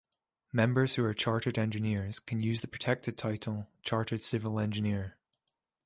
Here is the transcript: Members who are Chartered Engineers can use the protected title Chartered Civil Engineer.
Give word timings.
Members 0.51 0.95
who 0.95 1.05
are 1.05 1.13
Chartered 1.13 1.59
Engineers 1.59 2.17
can 2.17 2.41
use 2.41 2.61
the 2.61 2.67
protected 2.67 3.15
title 3.17 3.67
Chartered 3.83 4.21
Civil 4.21 4.59
Engineer. 4.59 5.15